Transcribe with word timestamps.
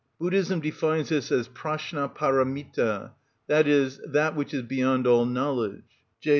Buddhism 0.17 0.61
defines 0.61 1.09
this 1.09 1.31
as 1.31 1.47
Pratschna 1.47 2.09
Paramita, 2.15 3.11
i.e., 3.47 3.89
that 4.11 4.35
which 4.35 4.51
is 4.51 4.63
beyond 4.63 5.05
all 5.05 5.27
knowledge 5.27 5.83
(J. 6.19 6.29